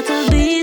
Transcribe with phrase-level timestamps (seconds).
[0.00, 0.59] Beast on